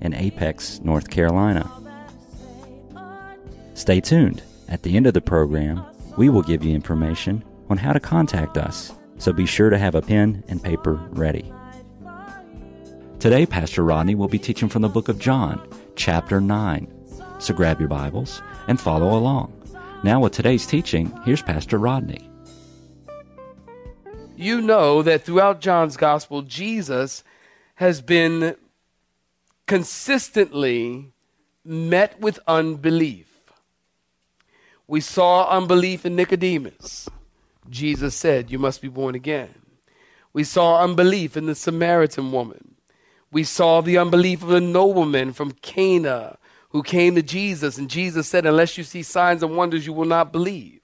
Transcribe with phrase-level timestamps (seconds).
[0.00, 1.70] in Apex, North Carolina.
[3.74, 4.42] Stay tuned.
[4.68, 5.84] At the end of the program,
[6.16, 9.94] we will give you information on how to contact us, so be sure to have
[9.94, 11.52] a pen and paper ready.
[13.18, 15.60] Today, Pastor Rodney will be teaching from the book of John,
[15.96, 16.90] chapter 9.
[17.38, 19.52] So grab your Bibles and follow along.
[20.02, 22.30] Now, with today's teaching, here's Pastor Rodney.
[24.36, 27.22] You know that throughout John's gospel, Jesus
[27.74, 28.56] has been
[29.70, 31.12] consistently
[31.64, 33.52] met with unbelief.
[34.88, 37.08] We saw unbelief in Nicodemus.
[37.68, 39.54] Jesus said, You must be born again.
[40.32, 42.74] We saw unbelief in the Samaritan woman.
[43.30, 46.38] We saw the unbelief of the nobleman from Cana
[46.70, 50.04] who came to Jesus, and Jesus said, Unless you see signs and wonders, you will
[50.04, 50.80] not believe.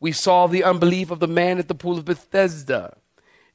[0.00, 2.96] We saw the unbelief of the man at the pool of Bethesda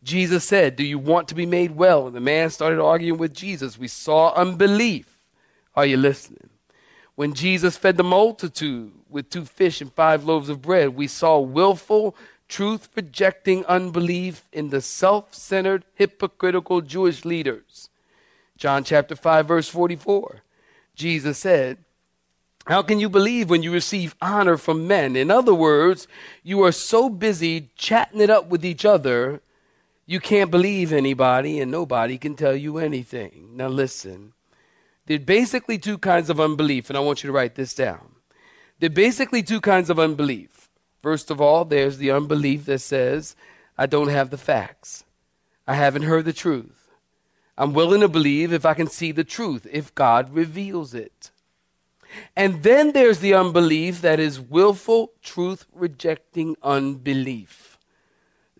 [0.03, 2.07] Jesus said, Do you want to be made well?
[2.07, 3.77] And the man started arguing with Jesus.
[3.77, 5.17] We saw unbelief.
[5.75, 6.49] Are you listening?
[7.15, 11.39] When Jesus fed the multitude with two fish and five loaves of bread, we saw
[11.39, 12.15] willful,
[12.47, 17.89] truth rejecting unbelief in the self centered, hypocritical Jewish leaders.
[18.57, 20.41] John chapter 5, verse 44.
[20.95, 21.77] Jesus said,
[22.65, 25.15] How can you believe when you receive honor from men?
[25.15, 26.07] In other words,
[26.43, 29.41] you are so busy chatting it up with each other
[30.05, 33.51] you can't believe anybody, and nobody can tell you anything.
[33.55, 34.33] Now, listen.
[35.05, 38.15] There are basically two kinds of unbelief, and I want you to write this down.
[38.79, 40.69] There are basically two kinds of unbelief.
[41.01, 43.36] First of all, there's the unbelief that says,
[43.77, 45.03] I don't have the facts,
[45.67, 46.89] I haven't heard the truth.
[47.58, 51.31] I'm willing to believe if I can see the truth, if God reveals it.
[52.36, 57.62] And then there's the unbelief that is willful, truth rejecting unbelief.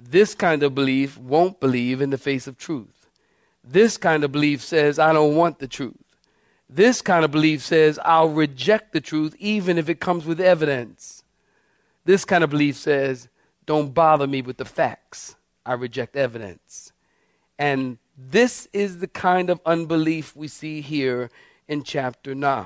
[0.09, 3.07] This kind of belief won't believe in the face of truth.
[3.63, 5.95] This kind of belief says, I don't want the truth.
[6.69, 11.23] This kind of belief says, I'll reject the truth even if it comes with evidence.
[12.03, 13.29] This kind of belief says,
[13.65, 15.35] don't bother me with the facts.
[15.65, 16.91] I reject evidence.
[17.57, 21.29] And this is the kind of unbelief we see here
[21.67, 22.65] in chapter 9.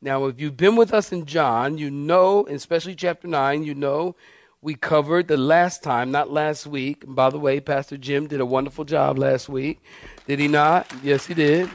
[0.00, 4.16] Now, if you've been with us in John, you know, especially chapter 9, you know
[4.62, 7.04] we covered the last time, not last week.
[7.04, 9.80] And by the way, Pastor Jim did a wonderful job last week.
[10.26, 10.90] Did he not?
[11.02, 11.70] Yes, he did.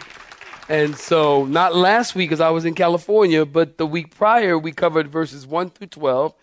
[0.67, 4.71] And so, not last week because I was in California, but the week prior, we
[4.71, 6.33] covered verses 1 through 12.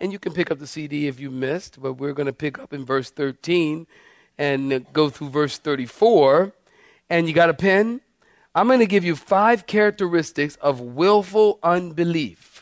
[0.00, 2.58] And you can pick up the CD if you missed, but we're going to pick
[2.58, 3.86] up in verse 13
[4.38, 6.52] and go through verse 34.
[7.08, 8.00] And you got a pen?
[8.54, 12.55] I'm going to give you five characteristics of willful unbelief.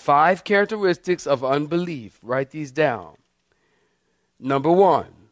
[0.00, 2.18] Five characteristics of unbelief.
[2.22, 3.16] Write these down.
[4.38, 5.28] Number one,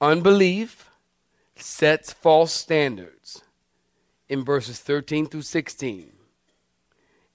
[0.00, 0.88] unbelief
[1.56, 3.42] sets false standards
[4.28, 6.12] in verses 13 through 16.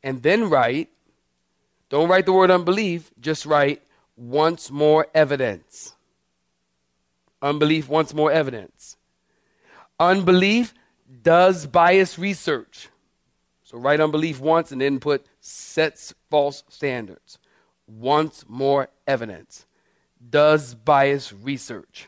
[0.02, 0.88] And then write,
[1.90, 3.82] don't write the word unbelief, just write
[4.16, 5.94] once more evidence.
[7.42, 8.96] Unbelief wants more evidence.
[10.00, 10.74] Unbelief
[11.22, 12.88] does bias research.
[13.68, 17.38] So write unbelief once and then put sets false standards.
[17.86, 19.66] Wants more evidence.
[20.30, 22.08] Does bias research.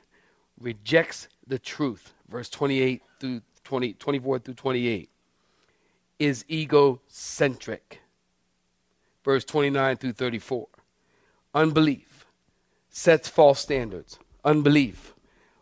[0.58, 2.14] Rejects the truth.
[2.30, 5.10] Verse 28 through 20, 24 through 28.
[6.18, 8.00] Is egocentric.
[9.26, 10.66] Verse 29 through 34.
[11.54, 12.26] Unbelief.
[12.90, 14.18] Sets false standards.
[14.46, 15.14] Unbelief.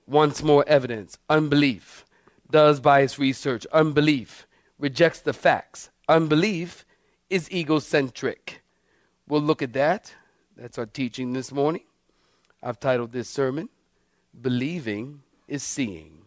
[0.05, 1.17] Wants more evidence.
[1.27, 2.05] Unbelief.
[2.51, 3.65] Does bias research.
[3.73, 4.45] Unbelief
[4.79, 5.89] rejects the facts.
[6.07, 6.85] Unbelief
[7.29, 8.61] is egocentric.
[9.27, 10.13] We'll look at that.
[10.55, 11.83] That's our teaching this morning.
[12.63, 13.69] I've titled this sermon,
[14.41, 16.23] Believing is Seeing.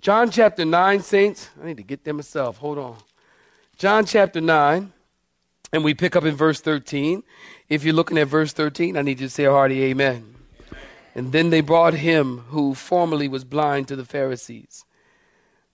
[0.00, 1.50] John chapter 9, saints.
[1.60, 2.58] I need to get there myself.
[2.58, 2.96] Hold on.
[3.76, 4.92] John chapter 9,
[5.72, 7.22] and we pick up in verse 13.
[7.68, 10.34] If you're looking at verse 13, I need you to say a hearty amen.
[11.14, 14.84] And then they brought him who formerly was blind to the Pharisees.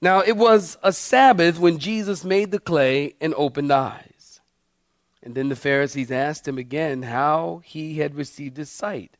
[0.04, 4.42] Now, it was a Sabbath when Jesus made the clay and opened eyes.
[5.22, 9.16] And then the Pharisees asked him again how he had received his sight.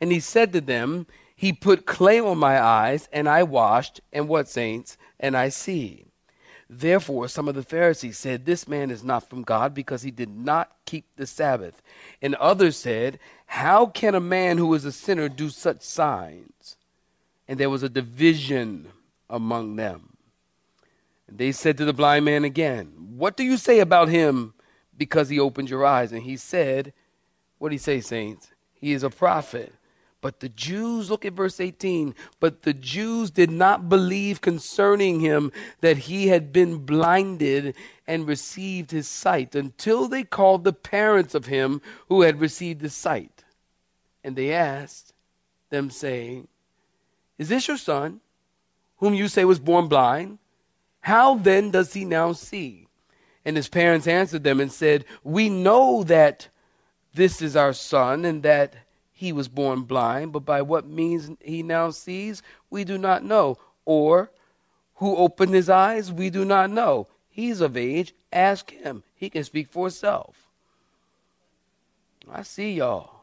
[0.00, 4.28] And he said to them, He put clay on my eyes, and I washed, and
[4.28, 4.96] what, saints?
[5.18, 6.04] And I see.
[6.70, 10.30] Therefore, some of the Pharisees said, This man is not from God because he did
[10.30, 11.82] not keep the Sabbath.
[12.22, 16.76] And others said, How can a man who is a sinner do such signs?
[17.48, 18.92] And there was a division
[19.28, 20.14] among them.
[21.28, 24.54] They said to the blind man again, What do you say about him
[24.96, 26.12] because he opened your eyes?
[26.12, 26.92] And he said,
[27.58, 28.48] What do he say, saints?
[28.72, 29.74] He is a prophet.
[30.20, 35.52] But the Jews, look at verse 18, but the Jews did not believe concerning him
[35.80, 41.46] that he had been blinded and received his sight until they called the parents of
[41.46, 43.44] him who had received his sight.
[44.24, 45.12] And they asked
[45.70, 46.48] them, saying,
[47.36, 48.20] Is this your son,
[48.96, 50.38] whom you say was born blind?
[51.08, 52.86] How then does he now see?
[53.42, 56.48] And his parents answered them and said, We know that
[57.14, 58.74] this is our son, and that
[59.14, 63.56] he was born blind, but by what means he now sees, we do not know.
[63.86, 64.30] Or
[64.96, 67.06] who opened his eyes, we do not know.
[67.30, 69.02] He's of age, ask him.
[69.16, 70.36] He can speak for himself.
[72.30, 73.22] I see y'all.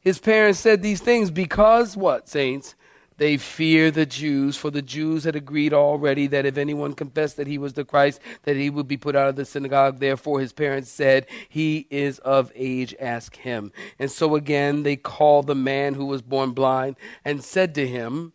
[0.00, 2.74] His parents said these things because what, saints?
[3.18, 7.46] They fear the Jews, for the Jews had agreed already that if anyone confessed that
[7.46, 10.00] he was the Christ, that he would be put out of the synagogue.
[10.00, 13.72] Therefore, his parents said, He is of age, ask him.
[13.98, 18.34] And so again, they called the man who was born blind and said to him,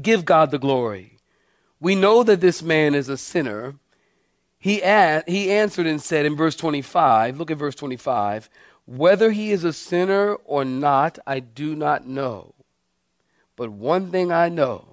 [0.00, 1.18] Give God the glory.
[1.80, 3.74] We know that this man is a sinner.
[4.58, 8.50] He, a- he answered and said in verse 25, look at verse 25,
[8.84, 12.54] whether he is a sinner or not, I do not know.
[13.60, 14.86] But one thing I know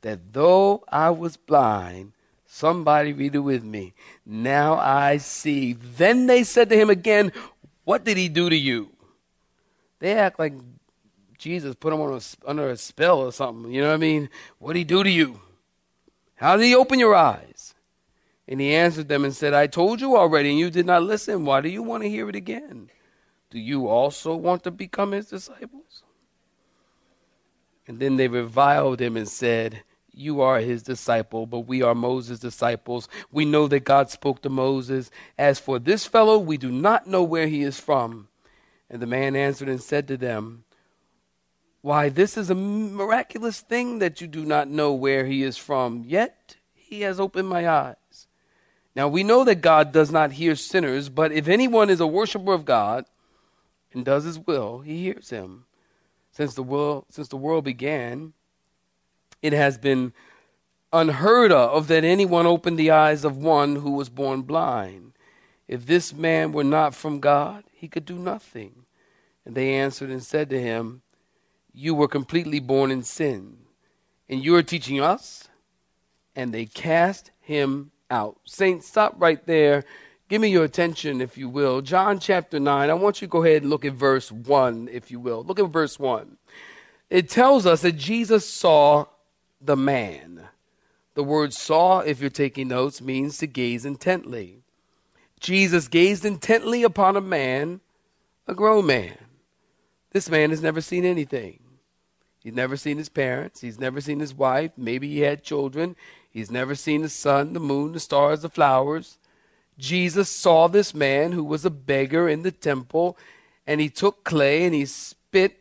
[0.00, 3.94] that though I was blind, somebody read it with me.
[4.26, 5.74] Now I see.
[5.74, 7.30] Then they said to him again,
[7.84, 8.90] What did he do to you?
[10.00, 10.54] They act like
[11.38, 13.72] Jesus put him a, under a spell or something.
[13.72, 14.30] You know what I mean?
[14.58, 15.40] What did he do to you?
[16.34, 17.76] How did he open your eyes?
[18.48, 21.44] And he answered them and said, I told you already, and you did not listen.
[21.44, 22.90] Why do you want to hear it again?
[23.50, 25.85] Do you also want to become his disciples?
[27.86, 32.40] And then they reviled him and said, You are his disciple, but we are Moses'
[32.40, 33.08] disciples.
[33.30, 35.10] We know that God spoke to Moses.
[35.38, 38.28] As for this fellow, we do not know where he is from.
[38.90, 40.64] And the man answered and said to them,
[41.80, 46.04] Why, this is a miraculous thing that you do not know where he is from,
[46.06, 48.26] yet he has opened my eyes.
[48.94, 52.52] Now we know that God does not hear sinners, but if anyone is a worshiper
[52.52, 53.04] of God
[53.92, 55.66] and does his will, he hears him.
[56.36, 58.34] Since the world since the world began,
[59.40, 60.12] it has been
[60.92, 65.14] unheard of that anyone opened the eyes of one who was born blind.
[65.66, 68.84] If this man were not from God, he could do nothing.
[69.46, 71.00] And they answered and said to him,
[71.72, 73.56] You were completely born in sin,
[74.28, 75.48] and you are teaching us?
[76.34, 78.40] And they cast him out.
[78.44, 79.84] Saints, stop right there.
[80.28, 81.82] Give me your attention, if you will.
[81.82, 82.90] John chapter 9.
[82.90, 85.44] I want you to go ahead and look at verse 1, if you will.
[85.44, 86.36] Look at verse 1.
[87.10, 89.06] It tells us that Jesus saw
[89.60, 90.48] the man.
[91.14, 94.62] The word saw, if you're taking notes, means to gaze intently.
[95.38, 97.80] Jesus gazed intently upon a man,
[98.48, 99.16] a grown man.
[100.10, 101.60] This man has never seen anything.
[102.42, 103.60] He's never seen his parents.
[103.60, 104.72] He's never seen his wife.
[104.76, 105.94] Maybe he had children.
[106.30, 109.18] He's never seen the sun, the moon, the stars, the flowers.
[109.78, 113.18] Jesus saw this man who was a beggar in the temple,
[113.66, 115.58] and he took clay and he spit,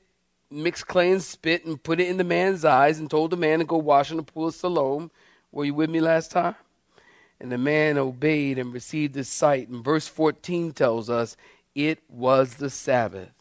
[0.50, 3.60] mixed clay and spit, and put it in the man's eyes, and told the man
[3.60, 5.12] to go wash in the pool of Siloam.
[5.52, 6.56] Were you with me last time?
[7.40, 9.68] And the man obeyed and received his sight.
[9.68, 11.36] And verse 14 tells us
[11.74, 13.34] it was the Sabbath.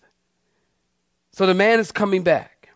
[1.30, 2.70] So the man is coming back,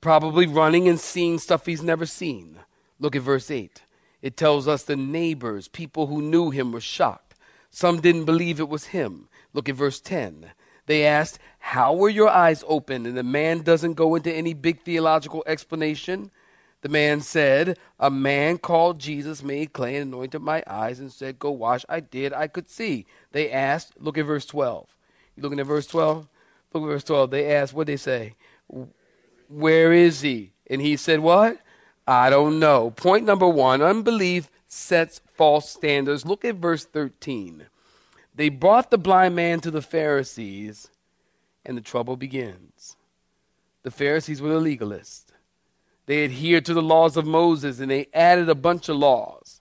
[0.00, 2.56] probably running and seeing stuff he's never seen.
[3.00, 3.82] Look at verse 8.
[4.22, 7.34] It tells us the neighbors, people who knew him, were shocked.
[7.70, 9.28] Some didn't believe it was him.
[9.52, 10.50] Look at verse 10.
[10.86, 13.06] They asked, How were your eyes opened?
[13.06, 16.30] And the man doesn't go into any big theological explanation.
[16.82, 21.38] The man said, A man called Jesus made clay and anointed my eyes and said,
[21.38, 21.84] Go wash.
[21.88, 22.32] I did.
[22.32, 23.06] I could see.
[23.32, 24.88] They asked, Look at verse 12.
[25.36, 26.28] You looking at verse 12?
[26.72, 27.30] Look at verse 12.
[27.30, 28.34] They asked, What they say?
[29.48, 30.52] Where is he?
[30.68, 31.58] And he said, What?
[32.10, 32.90] I don't know.
[32.90, 36.26] Point number one unbelief sets false standards.
[36.26, 37.66] Look at verse 13.
[38.34, 40.88] They brought the blind man to the Pharisees,
[41.64, 42.96] and the trouble begins.
[43.84, 45.26] The Pharisees were the legalists.
[46.06, 49.60] They adhered to the laws of Moses and they added a bunch of laws.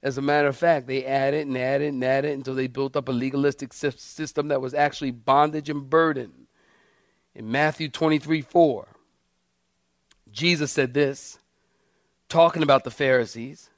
[0.00, 3.08] As a matter of fact, they added and added and added until they built up
[3.08, 6.46] a legalistic system that was actually bondage and burden.
[7.34, 8.86] In Matthew 23 4,
[10.30, 11.39] Jesus said this
[12.30, 13.68] talking about the Pharisees.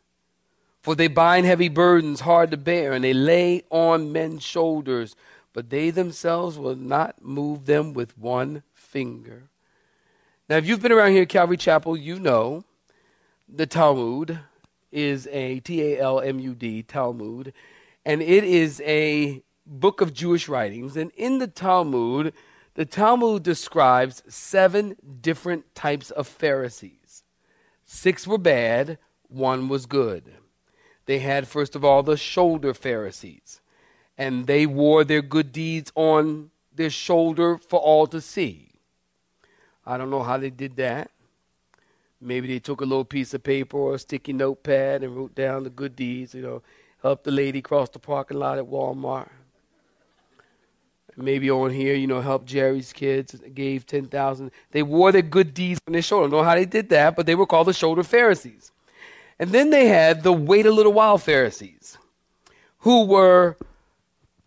[0.82, 5.14] For they bind heavy burdens hard to bear, and they lay on men's shoulders,
[5.52, 9.44] but they themselves will not move them with one finger.
[10.48, 12.64] Now, if you've been around here at Calvary Chapel, you know
[13.48, 14.40] the Talmud
[14.90, 17.52] is a T A L M U D, Talmud,
[18.04, 20.96] and it is a book of Jewish writings.
[20.96, 22.34] And in the Talmud,
[22.74, 27.01] the Talmud describes seven different types of Pharisees.
[27.94, 28.96] Six were bad,
[29.28, 30.32] one was good.
[31.04, 33.60] They had, first of all, the shoulder Pharisees,
[34.16, 38.70] and they wore their good deeds on their shoulder for all to see.
[39.84, 41.10] I don't know how they did that.
[42.18, 45.64] Maybe they took a little piece of paper or a sticky notepad and wrote down
[45.64, 46.62] the good deeds, you know,
[47.02, 49.28] helped the lady cross the parking lot at Walmart.
[51.16, 54.50] Maybe on here, you know, helped Jerry's kids, gave 10,000.
[54.70, 56.26] They wore their good deeds on their shoulder.
[56.26, 58.72] I don't know how they did that, but they were called the shoulder Pharisees.
[59.38, 61.98] And then they had the wait a little while Pharisees,
[62.78, 63.56] who were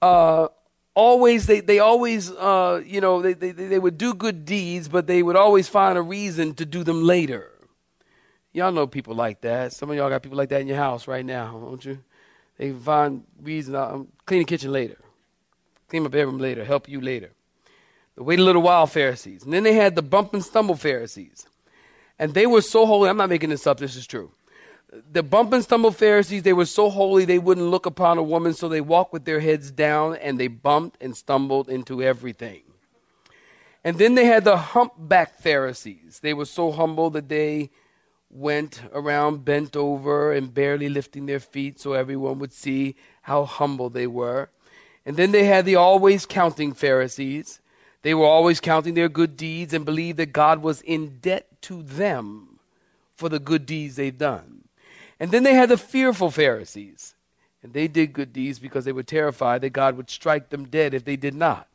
[0.01, 0.47] uh,
[0.93, 5.07] always they they always uh, you know they, they they would do good deeds, but
[5.07, 7.51] they would always find a reason to do them later.
[8.53, 9.73] Y'all know people like that.
[9.73, 11.99] Some of y'all got people like that in your house right now, don't you?
[12.57, 13.75] They find reason.
[13.75, 14.97] I'm cleaning kitchen later,
[15.89, 17.31] clean my bedroom later, help you later.
[18.15, 21.47] The wait a little while Pharisees, and then they had the bump and stumble Pharisees,
[22.17, 23.09] and they were so holy.
[23.09, 23.77] I'm not making this up.
[23.77, 24.31] This is true
[25.11, 28.53] the bump and stumble Pharisees, they were so holy they wouldn't look upon a woman,
[28.53, 32.61] so they walked with their heads down and they bumped and stumbled into everything.
[33.83, 36.19] And then they had the humpback Pharisees.
[36.21, 37.69] They were so humble that they
[38.29, 43.89] went around bent over and barely lifting their feet so everyone would see how humble
[43.89, 44.49] they were.
[45.05, 47.59] And then they had the always counting Pharisees.
[48.01, 51.83] They were always counting their good deeds and believed that God was in debt to
[51.83, 52.59] them
[53.15, 54.63] for the good deeds they've done.
[55.19, 57.13] And then they had the fearful Pharisees.
[57.63, 60.93] And they did good deeds because they were terrified that God would strike them dead
[60.93, 61.67] if they did not.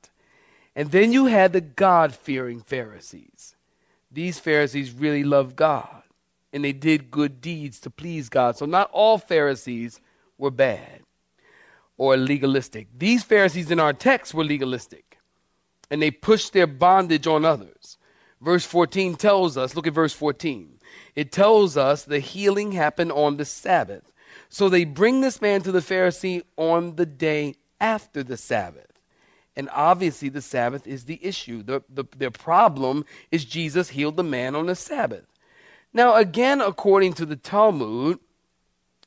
[0.77, 3.57] And then you had the God fearing Pharisees.
[4.11, 6.03] These Pharisees really loved God,
[6.53, 8.57] and they did good deeds to please God.
[8.57, 10.01] So not all Pharisees
[10.39, 11.01] were bad
[12.01, 12.89] or legalistic.
[12.97, 15.19] These Pharisees in our text were legalistic,
[15.91, 17.99] and they pushed their bondage on others.
[18.41, 20.79] Verse 14 tells us look at verse 14
[21.15, 24.13] it tells us the healing happened on the Sabbath.
[24.49, 28.87] So they bring this man to the Pharisee on the day after the Sabbath.
[29.55, 31.63] And obviously, the Sabbath is the issue.
[31.63, 35.27] The, the, the problem is Jesus healed the man on the Sabbath.
[35.93, 38.21] Now, again, according to the Talmud,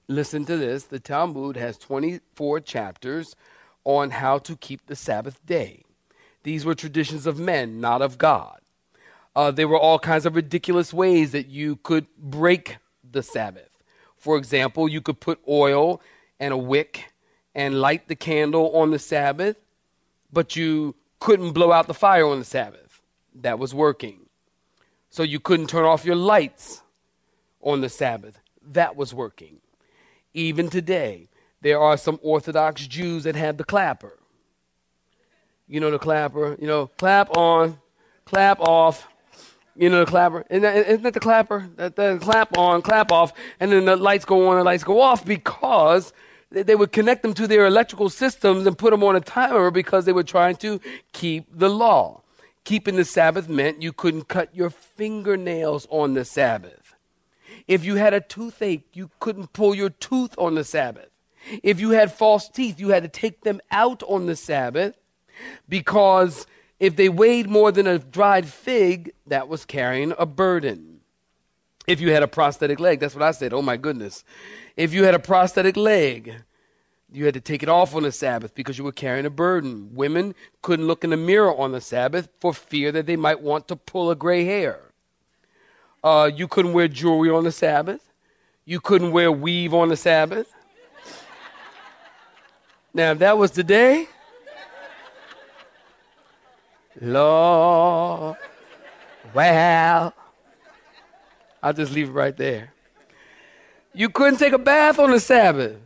[0.08, 3.36] listen to this the Talmud has 24 chapters
[3.84, 5.84] on how to keep the Sabbath day.
[6.44, 8.60] These were traditions of men, not of God.
[9.36, 12.78] Uh, there were all kinds of ridiculous ways that you could break
[13.10, 13.70] the Sabbath.
[14.18, 16.02] For example, you could put oil
[16.40, 17.12] and a wick
[17.56, 19.58] and light the candle on the Sabbath,
[20.32, 23.02] but you couldn't blow out the fire on the Sabbath.
[23.34, 24.28] That was working.
[25.10, 26.82] So you couldn't turn off your lights
[27.62, 28.40] on the Sabbath.
[28.62, 29.60] That was working.
[30.34, 31.30] Even today,
[31.62, 34.18] there are some Orthodox Jews that have the clapper.
[35.68, 37.80] You know the clapper, you know, clap on,
[38.26, 39.08] clap off,
[39.76, 40.46] you know, the clapper.
[40.50, 41.70] Isn't that, isn't that the clapper?
[41.78, 45.02] That the clap on, clap off, and then the lights go on and lights go
[45.02, 46.14] off because
[46.52, 50.06] they would connect them to their electrical systems and put them on a timer because
[50.06, 50.80] they were trying to
[51.12, 52.22] keep the law.
[52.64, 56.83] Keeping the Sabbath meant you couldn't cut your fingernails on the Sabbath.
[57.68, 61.10] If you had a toothache, you couldn't pull your tooth on the Sabbath.
[61.62, 64.96] If you had false teeth, you had to take them out on the Sabbath
[65.68, 66.48] because
[66.80, 71.02] if they weighed more than a dried fig, that was carrying a burden.
[71.86, 73.54] If you had a prosthetic leg, that's what I said.
[73.54, 74.24] Oh my goodness.
[74.78, 76.44] If you had a prosthetic leg,
[77.12, 79.94] you had to take it off on the Sabbath because you were carrying a burden.
[79.94, 83.68] Women couldn't look in the mirror on the Sabbath for fear that they might want
[83.68, 84.93] to pull a gray hair.
[86.04, 88.02] Uh, you couldn't wear jewelry on the Sabbath.
[88.66, 90.54] You couldn't wear weave on the Sabbath.
[92.94, 94.08] Now, if that was today,
[97.02, 98.38] Lord,
[99.34, 100.14] well,
[101.64, 102.74] I'll just leave it right there.
[103.94, 105.78] You couldn't take a bath on the Sabbath.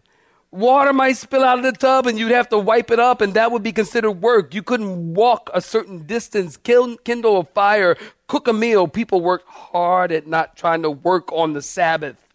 [0.50, 3.34] Water might spill out of the tub and you'd have to wipe it up, and
[3.36, 4.56] that would be considered work.
[4.56, 7.98] You couldn't walk a certain distance, kindle a fire,
[8.28, 8.88] cook a meal.
[8.88, 12.28] People worked hard at not trying to work on the Sabbath.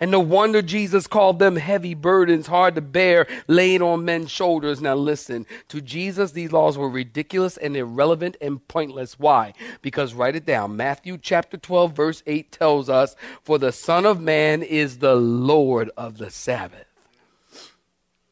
[0.00, 4.80] And no wonder Jesus called them heavy burdens, hard to bear, laid on men's shoulders.
[4.80, 9.18] Now listen, to Jesus, these laws were ridiculous and irrelevant and pointless.
[9.18, 9.54] Why?
[9.82, 10.76] Because write it down.
[10.76, 15.90] Matthew chapter 12, verse 8 tells us, For the Son of Man is the Lord
[15.96, 16.93] of the Sabbath.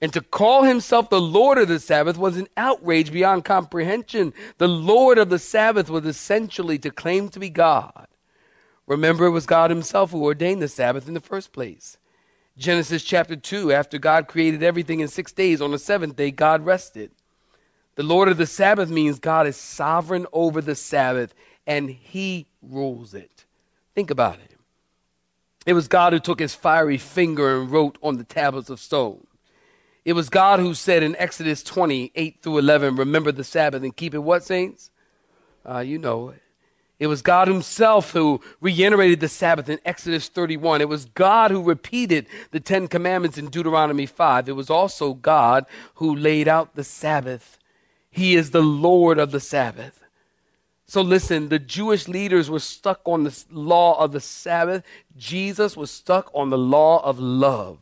[0.02, 4.34] And to call himself the Lord of the Sabbath was an outrage beyond comprehension.
[4.58, 8.08] The Lord of the Sabbath was essentially to claim to be God.
[8.86, 11.98] Remember, it was God Himself who ordained the Sabbath in the first place.
[12.58, 16.66] Genesis chapter 2, after God created everything in six days, on the seventh day, God
[16.66, 17.12] rested.
[17.94, 21.32] The Lord of the Sabbath means God is sovereign over the Sabbath
[21.66, 23.44] and He rules it.
[23.94, 24.56] Think about it.
[25.64, 29.26] It was God who took His fiery finger and wrote on the tablets of stone.
[30.04, 33.96] It was God who said in Exodus 20, 8 through 11, remember the Sabbath and
[33.96, 34.90] keep it what, saints?
[35.68, 36.42] Uh, you know it.
[36.98, 40.80] It was God Himself who reiterated the Sabbath in Exodus 31.
[40.80, 44.48] It was God who repeated the Ten Commandments in Deuteronomy 5.
[44.48, 47.58] It was also God who laid out the Sabbath.
[48.10, 50.04] He is the Lord of the Sabbath.
[50.86, 54.84] So listen, the Jewish leaders were stuck on the law of the Sabbath.
[55.16, 57.78] Jesus was stuck on the law of love.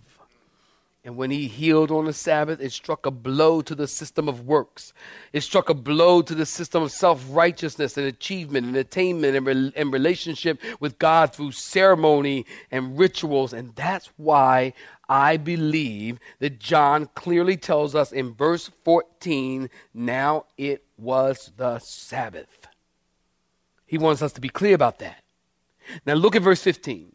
[1.02, 4.47] And when he healed on the Sabbath, it struck a blow to the system of
[4.47, 4.92] works.
[5.33, 9.47] It struck a blow to the system of self righteousness and achievement and attainment and,
[9.47, 13.54] re- and relationship with God through ceremony and rituals.
[13.54, 14.75] And that's why
[15.09, 22.69] I believe that John clearly tells us in verse 14 now it was the Sabbath.
[23.87, 25.25] He wants us to be clear about that.
[26.04, 27.11] Now look at verse 15.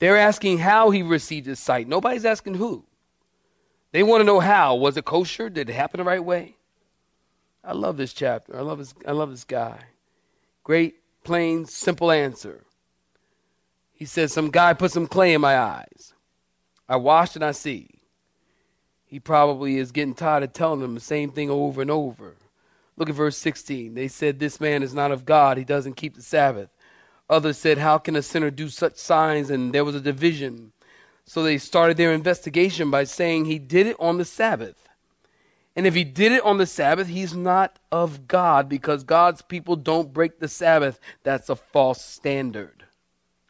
[0.00, 1.86] They're asking how he received his sight.
[1.86, 2.84] Nobody's asking who.
[3.92, 4.74] They want to know how.
[4.74, 5.48] Was it kosher?
[5.48, 6.56] Did it happen the right way?
[7.62, 8.56] I love this chapter.
[8.56, 9.78] I love this, I love this guy.
[10.64, 12.64] Great, plain, simple answer.
[13.92, 16.14] He says, Some guy put some clay in my eyes.
[16.88, 17.88] I washed and I see.
[19.04, 22.34] He probably is getting tired of telling them the same thing over and over.
[22.96, 23.94] Look at verse 16.
[23.94, 25.58] They said, This man is not of God.
[25.58, 26.70] He doesn't keep the Sabbath.
[27.28, 29.50] Others said, How can a sinner do such signs?
[29.50, 30.71] And there was a division.
[31.24, 34.88] So they started their investigation by saying he did it on the Sabbath.
[35.74, 39.76] And if he did it on the Sabbath, he's not of God because God's people
[39.76, 41.00] don't break the Sabbath.
[41.22, 42.84] That's a false standard.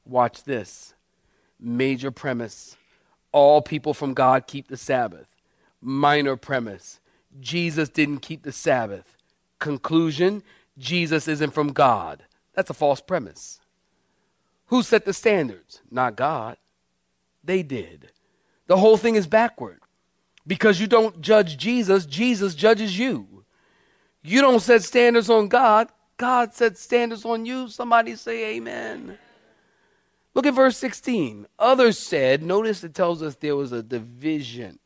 [0.05, 0.95] Watch this.
[1.59, 2.77] Major premise
[3.33, 5.27] all people from God keep the Sabbath.
[5.81, 7.01] Minor premise
[7.41, 9.17] Jesus didn't keep the Sabbath.
[9.59, 10.43] Conclusion
[10.79, 12.25] Jesus isn't from God.
[12.55, 13.59] That's a false premise.
[14.67, 15.81] Who set the standards?
[15.91, 16.57] Not God.
[17.45, 18.11] They did.
[18.67, 19.81] The whole thing is backward.
[20.47, 23.45] Because you don't judge Jesus, Jesus judges you.
[24.23, 27.69] You don't set standards on God, God sets standards on you.
[27.69, 29.19] Somebody say amen.
[30.35, 31.47] Look at verse 16.
[31.59, 34.79] Others said, notice it tells us there was a division.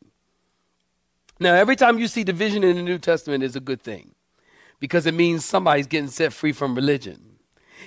[1.38, 4.12] Now, every time you see division in the New Testament is a good thing
[4.80, 7.36] because it means somebody's getting set free from religion.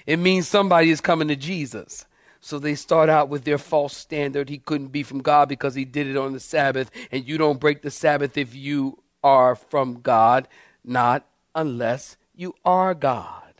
[0.05, 2.05] It means somebody is coming to Jesus.
[2.41, 4.49] So they start out with their false standard.
[4.49, 7.59] He couldn't be from God because he did it on the Sabbath, and you don't
[7.59, 10.47] break the Sabbath if you are from God,
[10.83, 13.53] not unless you are God.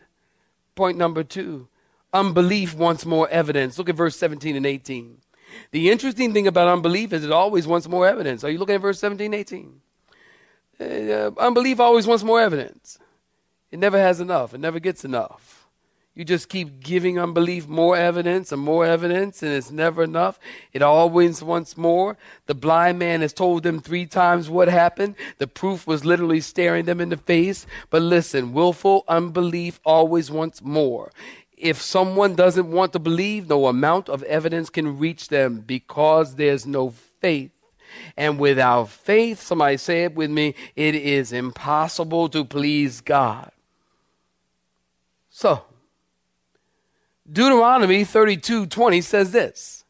[0.76, 1.68] Point number two
[2.14, 3.78] unbelief wants more evidence.
[3.78, 5.18] Look at verse 17 and 18.
[5.72, 8.44] The interesting thing about unbelief is it always wants more evidence.
[8.44, 9.82] Are you looking at verse 17 18?
[10.80, 12.98] Uh, unbelief always wants more evidence.
[13.72, 15.59] It never has enough, it never gets enough.
[16.20, 20.38] You just keep giving unbelief more evidence and more evidence, and it's never enough.
[20.74, 22.18] It always wants more.
[22.46, 25.16] The blind man has told them three times what happened.
[25.38, 27.66] The proof was literally staring them in the face.
[27.90, 31.14] But listen, willful unbelief always wants more.
[31.56, 36.68] If someone doesn't want to believe, no amount of evidence can reach them because there's
[36.68, 36.90] no
[37.22, 37.52] faith.
[38.18, 43.54] And without faith, somebody say it with me, it is impossible to please God.
[45.30, 45.64] So,
[47.32, 49.84] Deuteronomy 32 20 says this.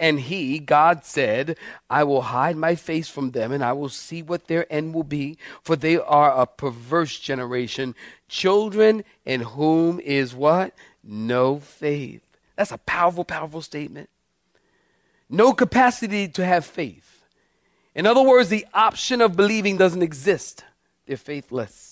[0.00, 1.56] And he, God said,
[1.90, 5.02] I will hide my face from them, and I will see what their end will
[5.02, 7.96] be, for they are a perverse generation,
[8.28, 10.72] children in whom is what?
[11.02, 12.22] No faith.
[12.54, 14.08] That's a powerful, powerful statement.
[15.28, 17.24] No capacity to have faith.
[17.94, 20.64] In other words, the option of believing doesn't exist.
[21.06, 21.87] They're faithless.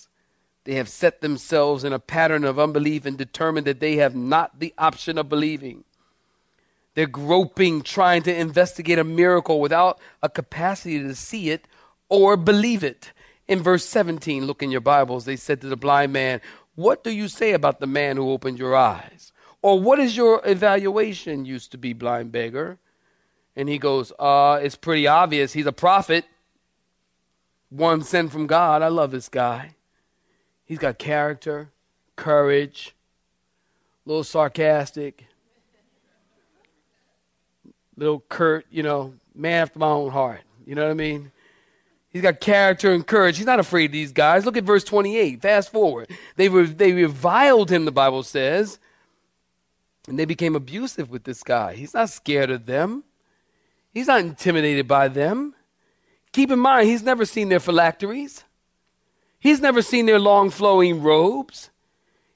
[0.66, 4.58] They have set themselves in a pattern of unbelief and determined that they have not
[4.58, 5.84] the option of believing.
[6.96, 11.68] They're groping, trying to investigate a miracle without a capacity to see it
[12.08, 13.12] or believe it.
[13.46, 16.40] In verse 17, look in your Bibles, they said to the blind man,
[16.74, 19.32] What do you say about the man who opened your eyes?
[19.62, 22.78] Or what is your evaluation, used to be blind beggar?
[23.54, 25.52] And he goes, uh, It's pretty obvious.
[25.52, 26.24] He's a prophet,
[27.70, 28.82] one sent from God.
[28.82, 29.75] I love this guy.
[30.66, 31.70] He's got character,
[32.16, 32.94] courage,
[34.04, 35.24] a little sarcastic,
[37.96, 40.42] little curt, you know, man after my own heart.
[40.66, 41.30] You know what I mean?
[42.10, 43.36] He's got character and courage.
[43.36, 44.44] He's not afraid of these guys.
[44.44, 45.40] Look at verse 28.
[45.42, 46.10] Fast forward.
[46.36, 48.78] They, re- they reviled him, the Bible says,
[50.08, 51.74] and they became abusive with this guy.
[51.74, 53.04] He's not scared of them,
[53.92, 55.54] he's not intimidated by them.
[56.32, 58.44] Keep in mind, he's never seen their phylacteries,
[59.38, 61.70] he's never seen their long flowing robes,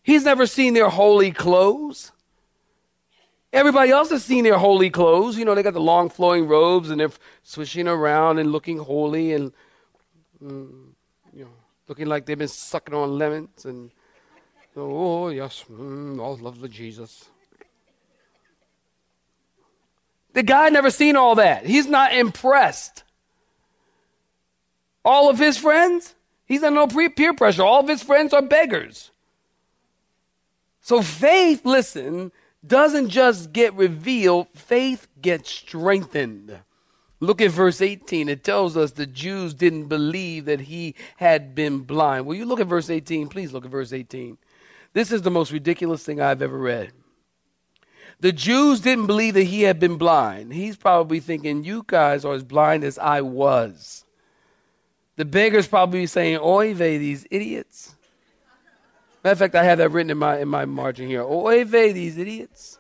[0.03, 2.13] he's never seen their holy clothes.
[3.53, 5.37] Everybody else has seen their holy clothes.
[5.37, 7.11] You know, they got the long flowing robes and they're
[7.43, 9.53] swishing around and looking holy and,
[10.41, 10.91] mm,
[11.33, 11.51] you know,
[11.89, 13.91] looking like they've been sucking on lemons and,
[14.77, 17.29] oh, yes, mm, all love the Jesus.
[20.33, 21.67] The guy never seen all that.
[21.67, 23.03] He's not impressed.
[25.05, 26.15] All of his friends,
[26.51, 27.63] he's under no peer pressure.
[27.63, 29.11] All of his friends are beggars.
[30.83, 32.33] So faith, listen,
[32.67, 36.59] doesn't just get revealed, faith gets strengthened.
[37.21, 38.29] Look at verse 18.
[38.29, 42.27] It tells us the Jews didn't believe that he had been blind.
[42.27, 43.29] Will you look at verse 18?
[43.29, 44.39] Please look at verse 18.
[44.95, 46.93] This is the most ridiculous thing I've ever read.
[48.21, 50.53] The Jews didn't believe that he had been blind.
[50.53, 54.05] He's probably thinking, You guys are as blind as I was.
[55.21, 57.95] The beggar's probably saying, Oy vey, these idiots.
[59.23, 61.23] Matter of fact, I have that written in my in my margin here.
[61.23, 62.79] Oy vey, these idiots.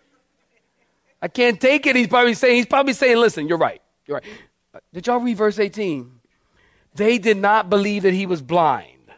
[1.20, 1.96] I can't take it.
[1.96, 3.82] He's probably saying, he's probably saying, listen, you're right.
[4.06, 4.24] You're right.
[4.74, 6.10] Uh, did y'all read verse 18?
[6.94, 9.12] They did not believe that he was blind.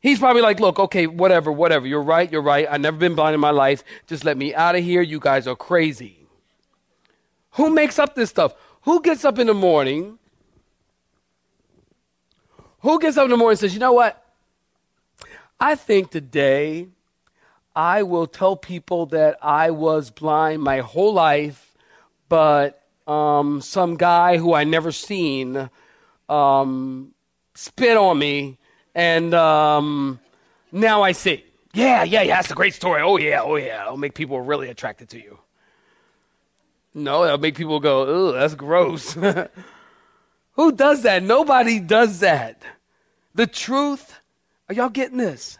[0.00, 1.86] He's probably like, look, okay, whatever, whatever.
[1.86, 2.66] You're right, you're right.
[2.68, 3.84] I've never been blind in my life.
[4.08, 5.00] Just let me out of here.
[5.00, 6.26] You guys are crazy.
[7.50, 8.52] Who makes up this stuff?
[8.82, 10.16] Who gets up in the morning?
[12.82, 14.22] Who gets up in the morning and says, you know what?
[15.58, 16.88] I think today
[17.76, 21.74] I will tell people that I was blind my whole life,
[22.28, 25.68] but um, some guy who I never seen
[26.28, 27.12] um,
[27.54, 28.56] spit on me,
[28.94, 30.18] and um,
[30.72, 31.44] now I see.
[31.74, 33.02] Yeah, yeah, yeah, that's a great story.
[33.02, 33.84] Oh, yeah, oh, yeah.
[33.84, 35.38] It'll make people really attracted to you.
[36.94, 39.16] No, that'll make people go, ugh, that's gross.
[40.60, 41.22] Who does that?
[41.22, 42.62] Nobody does that.
[43.34, 44.20] The truth
[44.68, 45.56] are y'all getting this?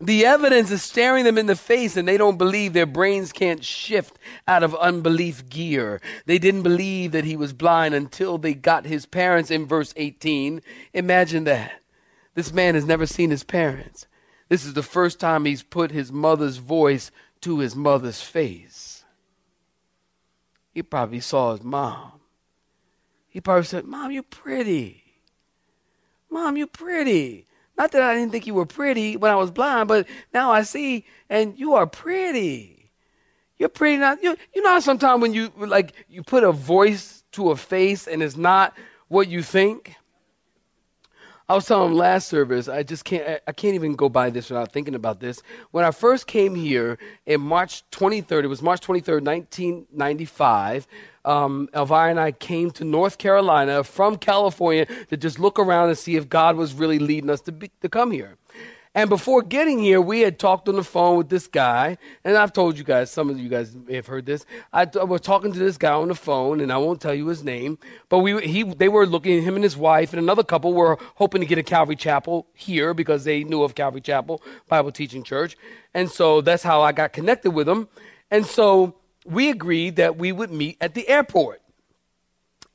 [0.00, 3.62] The evidence is staring them in the face and they don't believe their brains can't
[3.64, 6.00] shift out of unbelief gear.
[6.26, 10.60] They didn't believe that he was blind until they got his parents in verse 18.
[10.92, 11.80] Imagine that.
[12.34, 14.08] This man has never seen his parents.
[14.48, 19.04] This is the first time he's put his mother's voice to his mother's face.
[20.74, 22.21] He probably saw his mom.
[23.32, 25.02] He probably said, Mom, you're pretty.
[26.30, 27.46] Mom, you're pretty.
[27.78, 30.62] Not that I didn't think you were pretty when I was blind, but now I
[30.62, 32.90] see, and you are pretty.
[33.56, 33.96] You're pretty.
[33.96, 34.36] Not you.
[34.54, 38.36] You know sometimes when you like you put a voice to a face and it's
[38.36, 38.76] not
[39.08, 39.94] what you think.
[41.48, 44.48] I was telling him last service, I just can't, I can't even go by this
[44.48, 45.42] without thinking about this.
[45.70, 50.86] When I first came here in March 23rd, it was March 23rd, 1995,
[51.24, 55.98] um, Elvira and I came to North Carolina from California to just look around and
[55.98, 58.36] see if God was really leading us to, be, to come here.
[58.94, 62.52] And before getting here, we had talked on the phone with this guy, and I've
[62.52, 64.44] told you guys, some of you guys may have heard this.
[64.70, 67.26] I, I was talking to this guy on the phone, and I won't tell you
[67.28, 67.78] his name,
[68.10, 70.98] but we, he, they were looking, at him and his wife and another couple were
[71.14, 75.22] hoping to get a Calvary Chapel here because they knew of Calvary Chapel Bible Teaching
[75.22, 75.56] Church.
[75.94, 77.88] And so that's how I got connected with them.
[78.30, 81.60] And so we agreed that we would meet at the airport.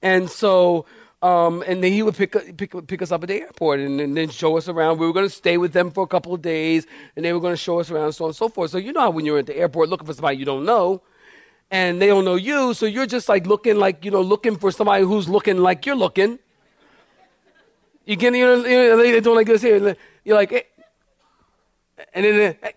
[0.02, 0.86] And so,
[1.22, 4.16] um, and then he would pick, pick, pick us up at the airport and, and
[4.16, 5.00] then show us around.
[5.00, 7.40] We were going to stay with them for a couple of days, and they were
[7.40, 8.72] going to show us around, so on and so forth.
[8.72, 11.02] So you know how when you're at the airport looking for somebody you don't know,
[11.72, 14.72] and they don't know you, so you're just like looking like, you know, looking for
[14.72, 16.40] somebody who's looking like you're looking.
[18.06, 19.96] You get, you know, they don't like this here.
[20.24, 20.62] You're like, eh.
[22.14, 22.72] and then, eh,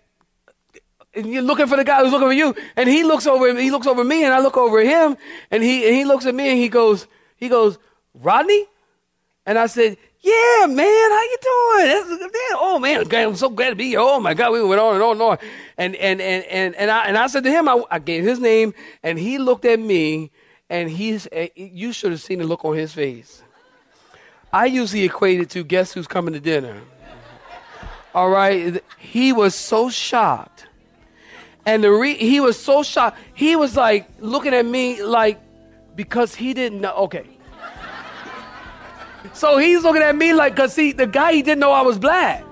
[1.13, 3.71] and you're looking for the guy who's looking for you, and he looks over he
[3.71, 5.17] looks over me, and I look over him,
[5.49, 7.77] and he and he looks at me, and he goes he goes
[8.13, 8.65] Rodney,
[9.45, 12.29] and I said, Yeah, man, how you doing?
[12.53, 13.99] Oh man, I'm so glad to be here.
[13.99, 15.37] Oh my God, we went on and on and on,
[15.77, 18.39] and and and and and I and I said to him, I, I gave his
[18.39, 20.31] name, and he looked at me,
[20.69, 23.43] and he's eh, you should have seen the look on his face.
[24.53, 26.81] I usually equate it to guess who's coming to dinner.
[28.13, 30.67] All right, he was so shocked
[31.65, 33.17] and the re- he was so shocked.
[33.33, 35.39] He was like looking at me like
[35.95, 36.93] Because he didn't know.
[36.93, 37.27] Okay.
[39.33, 41.99] So he's looking at me like, because see, the guy, he didn't know I was
[41.99, 42.43] black.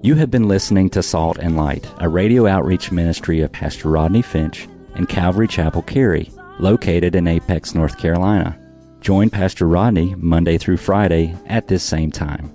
[0.00, 4.22] You have been listening to Salt and Light, a radio outreach ministry of Pastor Rodney
[4.22, 6.30] Finch and Calvary Chapel Cary,
[6.60, 8.58] located in Apex, North Carolina.
[9.00, 12.54] Join Pastor Rodney Monday through Friday at this same time.